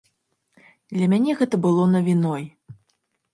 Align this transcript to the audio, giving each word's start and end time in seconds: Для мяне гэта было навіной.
Для 0.97 1.09
мяне 1.11 1.31
гэта 1.41 1.55
было 1.67 1.83
навіной. 1.97 2.43